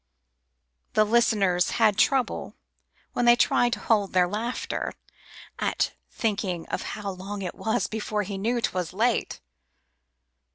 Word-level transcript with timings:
The 0.93 1.05
listeners 1.05 1.69
had 1.77 1.95
trouble 1.95 2.55
when 3.13 3.25
they 3.25 3.35
tried 3.35 3.73
to 3.73 3.79
hold 3.79 4.13
their 4.13 4.27
laughter 4.27 4.93
At 5.59 5.91
thinking 6.09 6.65
of 6.69 6.81
how 6.97 7.11
long 7.11 7.43
it 7.43 7.53
was 7.53 7.85
before 7.85 8.23
he 8.23 8.39
knew 8.39 8.59
'twas 8.61 8.93
late. 8.93 9.41